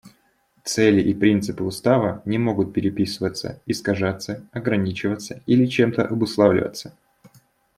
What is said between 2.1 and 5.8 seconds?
не могут переписываться, искажаться, ограничиваться или